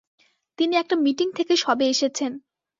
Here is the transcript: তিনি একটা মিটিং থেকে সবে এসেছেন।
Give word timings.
তিনি 0.59 0.73
একটা 0.75 0.95
মিটিং 0.95 1.27
থেকে 1.37 1.53
সবে 1.55 1.85
এসেছেন। 1.89 2.31